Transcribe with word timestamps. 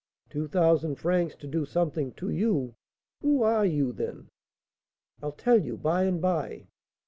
Two 0.31 0.47
thousand 0.47 0.95
francs 0.95 1.35
to 1.35 1.45
do 1.47 1.63
something 1.63 2.11
to 2.13 2.31
you! 2.31 2.73
Who 3.21 3.43
are 3.43 3.67
you, 3.67 3.91
then?" 3.91 4.29
"I'll 5.21 5.31
tell 5.31 5.61
you 5.63 5.77
by 5.77 6.05
and 6.05 6.19
by." 6.19 6.65